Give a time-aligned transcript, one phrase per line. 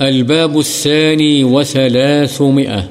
[0.00, 2.88] الباب الثاني وثلاثمئة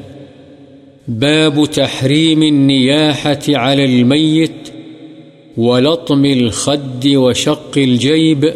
[1.07, 4.69] باب تحريم النياحة على الميت
[5.57, 8.53] ولطم الخد وشق الجيب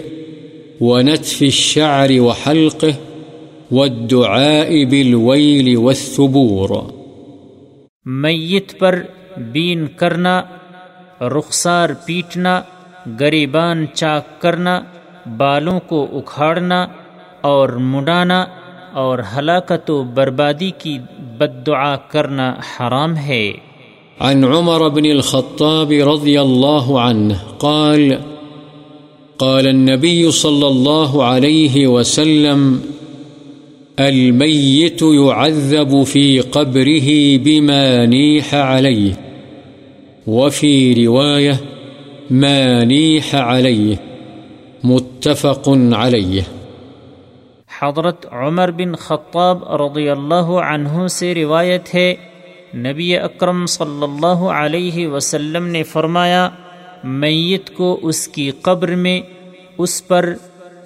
[0.82, 2.94] ونتف الشعر وحلقه
[3.72, 6.70] والدعاء بالويل والثبور.
[8.06, 9.02] میت پر
[9.38, 10.42] بین کرنا،
[11.22, 12.62] رخسار پیٹنا،
[13.20, 14.84] گریبان چاک کرنا،
[15.38, 16.88] بالوں کو اکھاڑنا
[17.42, 18.46] اور مڈانا
[18.94, 21.00] اور ہلاکت و بربادی کی
[21.38, 23.52] بد دعا کرنا حرام ہے۔
[24.20, 28.12] عن عمر بن الخطاب رضي الله عنه قال
[29.38, 32.80] قال النبي صلى الله عليه وسلم
[34.00, 39.12] الميت يعذب في قبره بما نيح عليه
[40.28, 41.56] وفي رواية
[42.32, 43.96] ما نيح عليه
[44.84, 46.61] متفق عليه
[47.82, 52.16] حضرت عمر بن خطاب رضی اللہ عنہ سے روایت ہے،
[52.76, 56.50] نبی اکرم صلی اللہ علیہ وسلم نے فرمایا،
[57.04, 59.22] میت کو اس کی قبر میں،
[59.78, 60.34] اس پر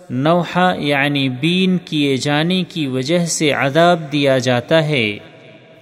[0.10, 5.18] نوحہ یعنی بین کیے جانے کی وجہ سے عذاب دیا جاتا ہے۔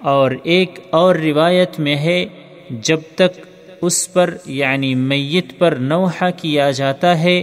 [0.00, 2.26] اور ایک اور روایت میں ہے،
[2.70, 3.46] جب تک
[3.82, 7.42] اس پر یعنی میت پر نوحہ کیا جاتا ہے،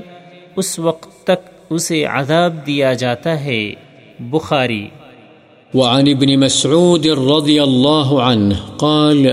[0.55, 3.73] اس وقت تک اسے عذاب دیا جاتا ہے۔
[4.19, 4.87] بخاری۔
[5.73, 9.27] وعن ابن مسعود رضي الله عنه قال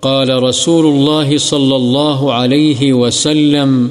[0.00, 3.88] قال رسول الله صلى الله عليه وسلم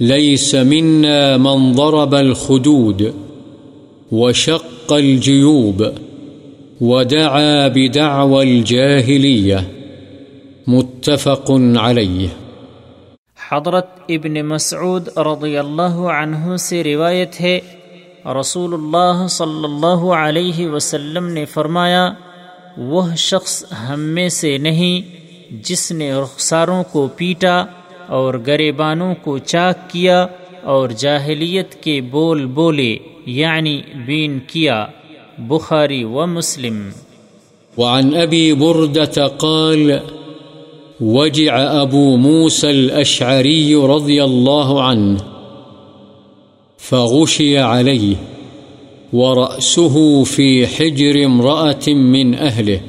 [0.00, 3.02] ليس منا من ضرب الخدود
[4.12, 5.82] وشق الجيوب
[6.80, 9.58] ودعا بدعوى الجاهلية
[10.66, 12.43] متفق عليه
[13.56, 17.60] حضرت ابن مسعود رضی اللہ عنہ سے روایت ہے
[18.40, 22.12] رسول اللہ صلی اللہ علیہ وسلم نے فرمایا،
[22.76, 25.00] وہ شخص ہم میں سے نہیں،
[25.54, 27.64] جس نے رخساروں کو پیٹا
[28.06, 30.26] اور گریبانوں کو چاک کیا
[30.62, 32.96] اور جاہلیت کے بول بولے
[33.26, 34.86] یعنی بین کیا۔
[35.38, 36.88] بخاری و مسلم۔
[37.78, 39.92] وعن أبي بردة قال
[41.00, 45.20] وجع أبو موسى الأشعري رضي الله عنه
[46.78, 48.16] فغشي عليه
[49.12, 52.80] ورأسه في حجر امرأة من أهله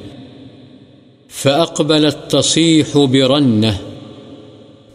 [1.28, 3.78] فأقبلت تصيح برنه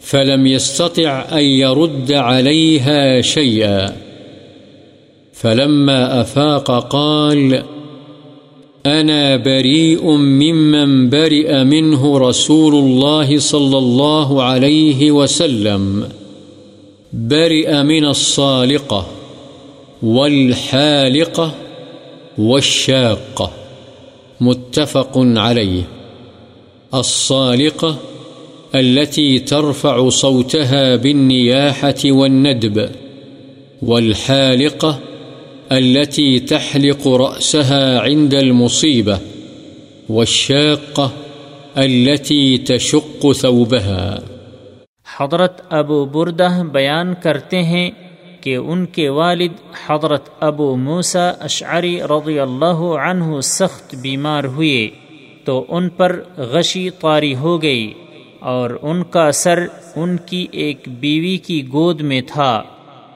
[0.01, 3.95] فلم يستطع أن يرد عليها شيئا
[5.33, 7.63] فلما أفاق قال
[8.85, 16.09] أنا بريء ممن برئ منه رسول الله صلى الله عليه وسلم.
[17.13, 19.07] برئ من الصالقة
[20.03, 21.53] والحالقة
[22.37, 23.51] والشاقة.
[24.41, 25.83] متفق عليه.
[26.93, 27.97] الصالقة
[28.75, 32.89] التي ترفع صوتها بالنياحة والندب.
[33.81, 34.99] والحالقة
[35.71, 39.17] التي تحلق رأسها عند المصيبة
[40.09, 41.11] والشاقة
[41.75, 44.15] التي تشق ثوبها.
[45.19, 47.89] حضرت ابو بردہ بیان کرتے ہیں
[48.41, 49.53] کہ ان کے والد
[49.87, 54.89] حضرت ابو موسا اشعری رضی اللہ عنہ سخت بیمار ہوئے،
[55.45, 57.91] تو ان پر غشی طاری ہو گئی
[58.39, 59.65] اور ان کا سر
[59.95, 62.51] ان کی ایک بیوی کی گود میں تھا۔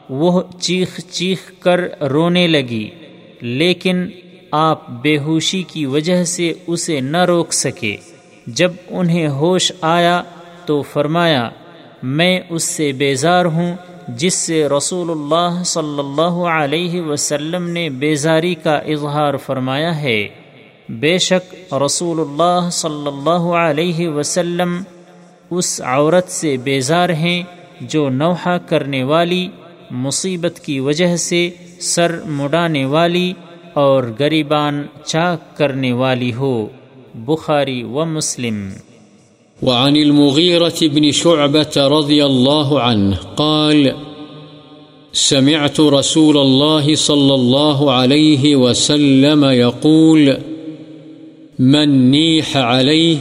[0.10, 2.90] وہ چیخ چیخ کر رونے لگی،
[3.42, 4.10] لیکن
[4.52, 7.98] آپ بے ہوشی کی وجہ سے اسے نہ روک سکے۔
[8.48, 10.24] جب انہیں ہوش آیا
[10.66, 11.50] تو فرمایا،
[12.04, 13.76] میں اس سے بیزار ہوں
[14.08, 20.28] جس سے رسول اللہ صلی اللہ علیہ وسلم نے بیزاری کا اظہار فرمایا ہے۔
[20.90, 24.84] بے شک رسول اللہ صلی اللہ علیہ وسلم
[25.50, 27.44] اس عورت سے بیزار ہیں
[27.82, 29.48] جو نوحہ کرنے والی
[29.92, 33.34] مصیبت کی وجہ سے سر مڈانے والی
[33.74, 36.68] اور گریبان چاک کرنے والی ہو۔
[37.16, 38.70] بخاری و مسلم۔
[39.62, 43.88] وعن المغيرة بن شعبة رضي الله عنه قال،
[45.14, 50.30] سمعت رسول الله صلى الله عليه وسلم يقول
[51.60, 53.16] من نيح عليه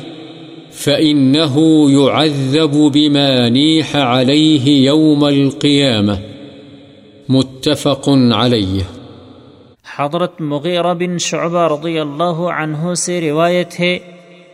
[0.72, 6.33] فإنه يعذب بما نيح عليه يوم القيامة
[7.29, 8.82] متفق عليه
[9.97, 13.99] حضرت مغیرہ بن شعبہ رضی اللہ عنہ سے روایت ہے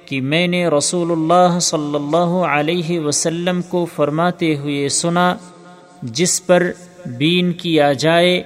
[0.06, 5.36] کہ میں نے رسول اللہ صلی اللہ علیہ وسلم کو فرماتے ہوئے سنا
[6.02, 6.70] جس پر
[7.06, 8.42] بین کیا جائے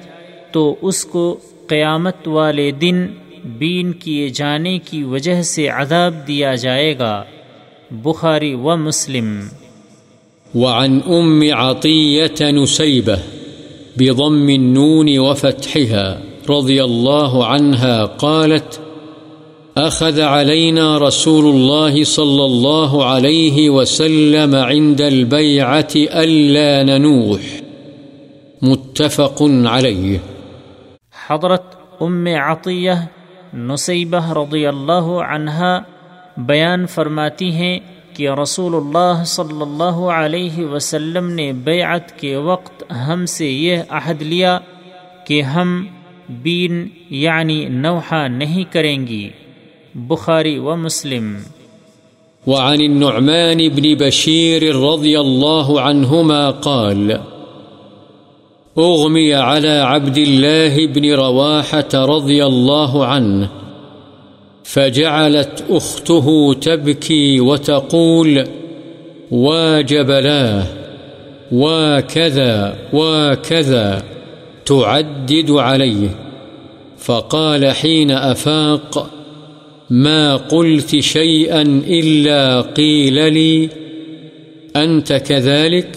[0.53, 1.37] تو اس کو
[1.67, 3.07] قیامت والے دن
[3.45, 7.23] بین کیے جانے کی وجہ سے عذاب دیا جائے گا۔
[7.91, 9.41] بخاری و مسلم۔
[10.55, 13.34] وعن أم عطية نسيبة
[13.97, 16.19] بضم النون وفتحها
[16.49, 18.81] رضي الله عنها قالت،
[19.77, 27.63] أخذ علينا رسول الله صلى الله عليه وسلم عند البيعة ألا ننوح.
[28.63, 30.19] متفق عليه.
[31.27, 31.63] حضرت
[32.01, 32.93] ام عطیہ
[33.55, 35.83] نصیبہ رضی اللہ عنہا
[36.37, 37.79] بیان فرماتی ہیں
[38.15, 44.23] کہ رسول اللہ صلی اللہ علیہ وسلم نے بیعت کے وقت ہم سے یہ عہد
[44.23, 44.59] لیا
[45.27, 45.87] کہ ہم
[46.29, 49.31] بین یعنی نوحہ نہیں کریں گی۔
[49.95, 51.37] بخاری و مسلم۔
[52.47, 57.11] وعن النعمان بن بشير رضي الله عنهما قال
[58.79, 63.64] أغمي على عبد الله بن رواحة رضي الله عنه
[64.65, 68.45] فجعلت أخته تبكي وتقول
[69.31, 70.65] واجبلاه
[71.53, 74.03] وكذا وكذا،
[74.67, 76.09] تعدد عليه.
[76.99, 79.11] فقال حين أفاق
[79.91, 83.69] ما قلت شيئا إلا قيل لي،
[84.77, 85.97] أنت كذلك؟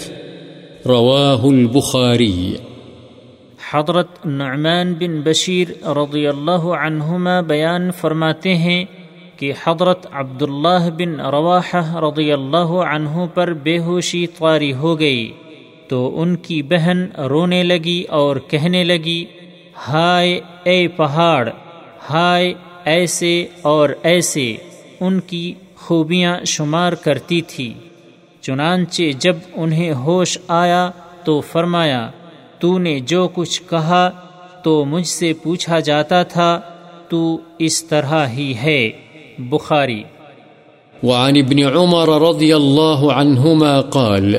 [0.86, 2.60] رواه البخاري.
[3.72, 8.86] حضرت نعمان بن بشیر رضی اللہ عنہما بیان فرماتے ہیں
[9.38, 15.31] کہ حضرت عبداللہ بن رواح رضی اللہ عنہ پر بے ہوشی طاری ہو گئی
[15.88, 19.25] تو ان کی بہن رونے لگی اور کہنے لگی،
[19.88, 21.50] ہائے اے پہاڑ،
[22.10, 22.54] ہائے
[22.86, 24.56] ایسے اور ایسے،
[25.00, 27.74] ان کی خوبیاں شمار کرتی تھی۔
[28.42, 30.90] چنانچہ جب انہیں ہوش آیا
[31.24, 32.10] تو فرمایا
[32.59, 34.09] تو نے جو کچھ کہا
[34.63, 36.62] تو مجھ سے پوچھا جاتا تھا،
[37.09, 38.92] تو اس طرح ہی ہے۔
[39.39, 40.04] بخاری۔
[41.04, 44.36] وعن ابن عمر رضي الله عنهما قال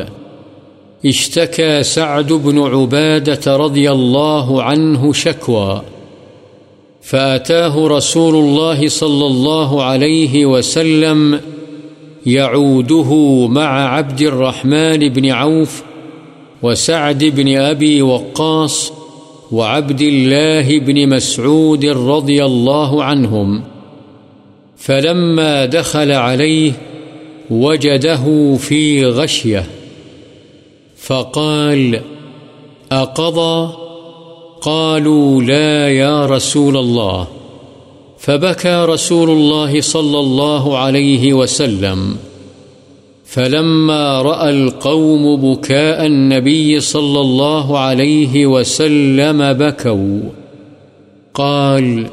[1.04, 5.80] اشتكى سعد بن عبادة رضي الله عنه شكوى
[7.10, 11.36] فأتاه رسول الله صلى الله عليه وسلم
[12.26, 13.12] يعوده
[13.48, 15.82] مع عبد الرحمن بن عوف
[16.62, 18.92] وسعد بن أبي وقاص
[19.52, 23.62] وعبد الله بن مسعود رضي الله عنهم،
[24.76, 26.72] فلما دخل عليه
[27.50, 29.66] وجده في غشية،
[30.96, 32.00] فقال
[32.92, 33.72] أقضى؟
[34.60, 37.26] قالوا لا يا رسول الله.
[38.18, 42.16] فبكى رسول الله صلى الله عليه وسلم.
[43.28, 50.20] فلما رأى القوم بكاء النبي صلى الله عليه وسلم بكوا،
[51.34, 52.06] قال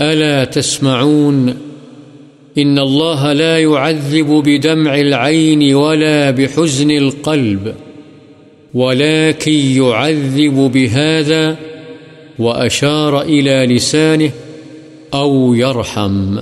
[0.00, 1.54] ألا تسمعون؟
[2.58, 7.74] إن الله لا يعذب بدمع العين ولا بحزن القلب،
[8.74, 11.56] ولكن يعذب بهذا
[12.38, 14.30] وأشار إلى لسانه
[15.14, 16.38] أو يرحم.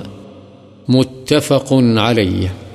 [0.89, 2.70] متفق عليه.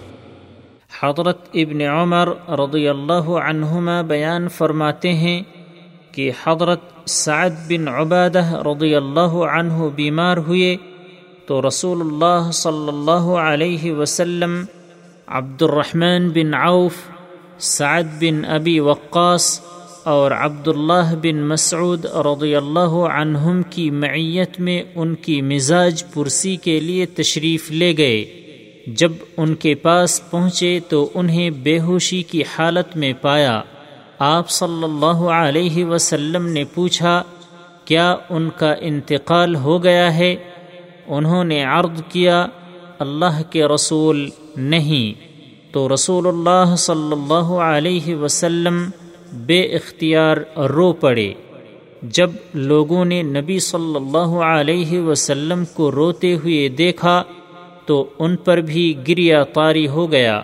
[1.00, 5.42] حضرت ابن عمر رضی اللہ عنہما بیان فرماتے ہیں
[6.12, 10.76] کہ حضرت سعد بن عبادہ رضی اللہ عنہ بیمار ہوئے
[11.46, 14.64] تو رسول اللہ صلی اللہ علیہ وسلم
[15.28, 16.96] عبد الرحمن بن عوف،
[17.60, 19.62] سعد بن ابی وقاص
[20.04, 26.80] اور عبداللہ بن مسعود رضی اللہ عنہم کی معیت میں ان کی مزاج پرسی کے
[26.80, 28.45] لیے تشریف لے گئے۔
[28.88, 33.62] جب ان کے پاس پہنچے تو انہیں بے ہوشی کی حالت میں پایا۔
[34.20, 37.24] آپ صلی اللہ علیہ وسلم نے پوچھا،
[37.86, 40.36] کیا ان کا انتقال ہو گیا ہے؟
[41.08, 42.46] انہوں نے عرض کیا،
[43.00, 45.26] اللہ کے رسول نہیں۔
[45.74, 48.90] تو رسول اللہ صلی اللہ علیہ وسلم
[49.34, 51.34] بے اختیار رو پڑے۔
[52.02, 57.24] جب لوگوں نے نبی صلی اللہ علیہ وسلم کو روتے ہوئے دیکھا
[57.86, 60.42] تو ان پر بھی گریا طاری ہو گیا۔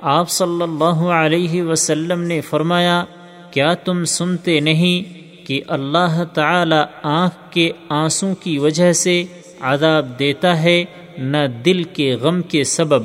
[0.00, 3.04] آپ صلی اللہ علیہ وسلم نے فرمایا،
[3.50, 9.24] کیا تم سنتے نہیں کہ اللہ تعالی آنکھ کے آنسوں کی وجہ سے
[9.60, 10.84] عذاب دیتا ہے
[11.18, 13.02] نہ دل کے غم کے سبب؟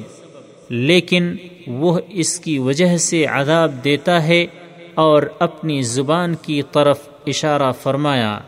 [0.69, 1.35] لیکن
[1.67, 4.45] وہ اس کی وجہ سے عذاب دیتا ہے
[4.93, 8.39] اور اپنی زبان کی طرف اشارہ فرمایا،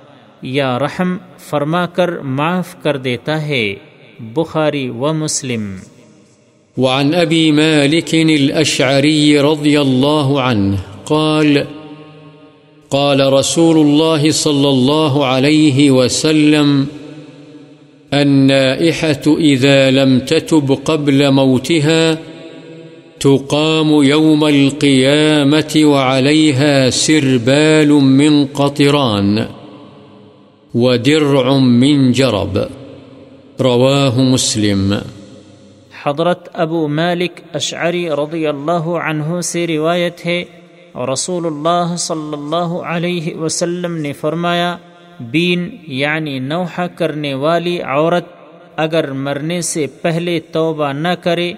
[0.41, 3.73] یا رحم، فرما کر معاف کر دیتا ہے۔
[4.35, 5.79] بخاري ومسلم
[6.77, 11.65] وعن أبي مالك الأشعري رضي الله عنه قال
[12.91, 16.87] قال رسول الله صلى الله عليه وسلم،
[18.13, 22.17] النائحة إذا لم تتب قبل موتها
[23.19, 29.47] تقام يوم القيامة وعليها سربال من قطران
[30.73, 32.80] ودرع من جرب۔
[33.59, 34.93] رواه مسلم.
[36.03, 40.43] حضرت ابو مالک اشعری رضی اللہ عنہ سے روایت ہے
[41.13, 44.77] رسول اللہ صلی اللہ علیہ وسلم نے فرمایا،
[45.19, 48.25] بین یعنی نوحہ کرنے والی عورت
[48.75, 51.53] اگر مرنے سے پہلے توبہ نہ کرے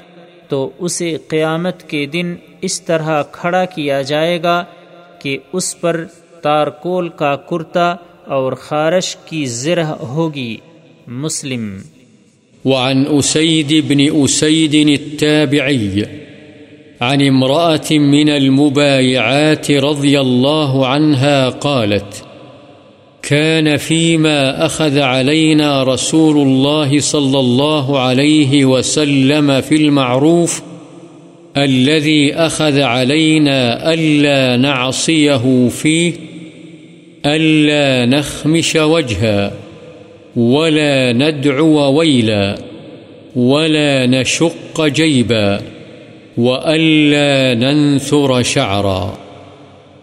[0.48, 4.64] تو اسے قیامت کے دن اس طرح کھڑا کیا جائے گا
[5.20, 6.04] کہ اس پر
[6.42, 7.96] تارکول کا کرتا
[8.28, 10.58] اور خارش کی زرہ ہوگی۔
[11.08, 11.78] مسلم۔
[12.66, 16.06] وعن أسيد بن أسيد التابعي،
[17.02, 22.24] عن امرأة من المبايعات رضي الله عنها قالت
[23.22, 30.62] كان فيما أخذ علينا رسول الله صلى الله عليه وسلم في المعروف،
[31.58, 36.14] الذي أخذ علينا ألا نعصيه فيه،
[37.26, 39.63] ألا نخمش وجها
[40.36, 42.56] ولا ندعو ويلا
[43.36, 45.58] ولا نشق جيبا
[46.38, 49.14] وألا ننثر شعرا.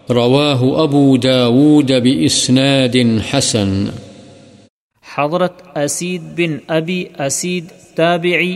[0.09, 2.97] رواه أبو داود بإسناد
[3.33, 3.85] حسن.
[5.17, 8.55] حضرت اسید بن ابی اسید تابعی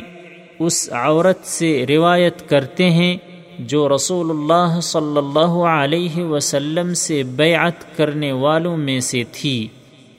[0.59, 3.17] اس عورت سے روایت کرتے ہیں
[3.59, 9.67] جو رسول اللہ صلی اللہ علیہ وسلم سے بیعت کرنے والوں میں سے تھی۔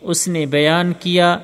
[0.07, 1.39] اس نے بیان کیا،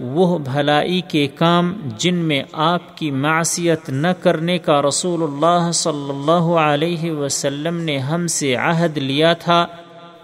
[0.00, 6.10] وہ بھلائی کے کام جن میں آپ کی معصیت نہ کرنے کا رسول اللہ صلی
[6.10, 9.66] اللہ علیہ وسلم نے ہم سے عہد لیا تھا،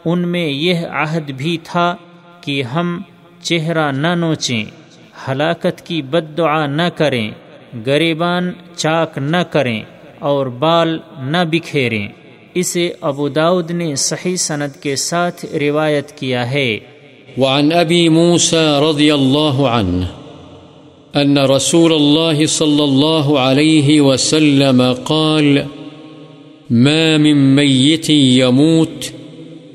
[0.04, 1.96] ان میں یہ عہد بھی تھا
[2.40, 3.00] کہ ہم
[3.42, 4.64] چہرہ نہ نوچیں،
[5.28, 7.30] ہلاکت کی بد دعا نہ کریں،
[7.86, 9.82] گریبان چاک نہ کریں
[10.18, 12.08] اور بال نہ بکھیریں۔
[12.54, 16.78] اسے ابو داود نے صحیح سند کے ساتھ روایت کیا ہے۔
[17.38, 20.10] وعن أبي موسى رضي الله عنه
[21.16, 25.66] أن رسول الله صلى الله عليه وسلم قال،
[26.70, 29.12] ما من ميت يموت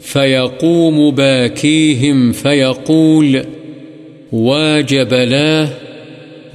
[0.01, 3.45] فيقوم باكيهم فيقول
[4.31, 5.69] واجبلاه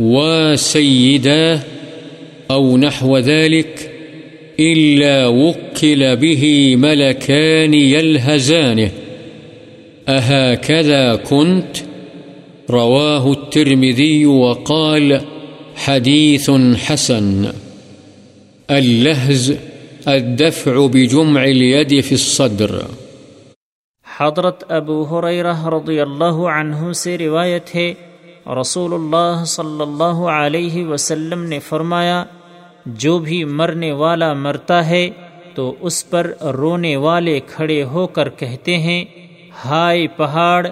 [0.01, 1.61] وسيداه
[2.51, 3.91] أو نحو ذلك،
[4.61, 8.91] إلا وكل به ملكان يلهزانه.
[10.09, 11.77] أهكذا كنت؟
[12.71, 15.21] رواه الترمذي وقال
[15.77, 16.51] حديث
[16.87, 17.45] حسن.
[18.71, 19.53] اللهز،
[20.07, 22.81] الدفع بجمع اليد في الصدر.
[24.19, 27.95] حضرت ابو حریرہ رضی اللہ عنہ سے روایت ہے،
[28.61, 32.25] رسول اللہ صلی اللہ علیہ وسلم نے فرمایا،
[32.87, 35.11] جو بھی مرنے والا مرتا ہے،
[35.55, 39.05] تو اس پر رونے والے کھڑے ہو کر کہتے ہیں
[39.65, 40.67] ہائے پہاڑ،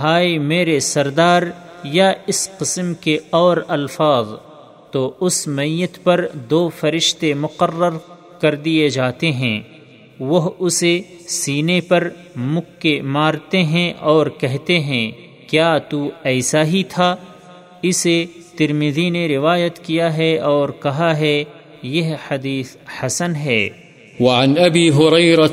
[0.00, 1.42] ہائے میرے سردار
[1.84, 4.28] یا اس قسم کے اور الفاظ۔
[4.90, 7.90] تو اس میت پر دو فرشتے مقرر
[8.40, 9.60] کر دیے جاتے ہیں۔
[10.20, 15.10] وہ اسے سینے پر مکے مارتے ہیں اور کہتے ہیں،
[15.48, 17.16] کیا تو ایسا ہی تھا؟
[17.82, 18.24] اسے
[18.58, 21.44] ترمیدی نے روایت کیا ہے اور کہا ہے،
[21.82, 23.68] یہ حدیث حسن ہے۔
[24.20, 24.56] وعن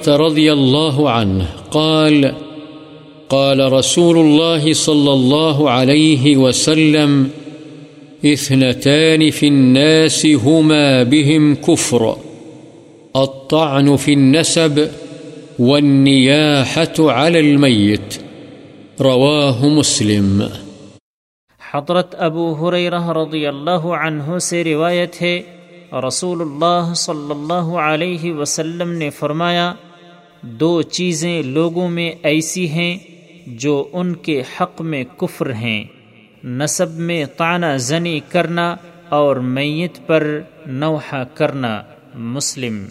[0.08, 2.26] رضی اللہ عنہ قال
[3.30, 7.24] قال رسول الله صلى الله عليه وسلم،
[8.24, 12.16] اثنتان في الناس هما بهم كفر،
[13.16, 14.90] الطعن في النسب
[15.60, 18.20] والنياحة على الميت.
[19.00, 20.42] رواه مسلم.
[21.74, 25.42] حضرت ابو حریرہ رضی اللہ عنہ سے روایت ہے،
[26.08, 29.74] رسول اللہ صلی اللہ علیہ وسلم نے فرمایا،
[30.42, 32.98] دو چیزیں لوگوں میں ایسی ہیں
[33.46, 35.84] جو ان کے حق میں کفر ہیں۔
[36.44, 38.76] نصب میں تانہ زنی کرنا
[39.10, 41.84] اور میت پر نوحہ کرنا۔
[42.16, 42.86] مسلم